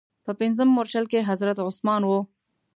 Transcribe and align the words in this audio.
په 0.25 0.31
پنځم 0.39 0.67
مورچل 0.75 1.05
کې 1.11 1.27
حضرت 1.29 1.57
عثمان 1.67 2.01
و. 2.05 2.11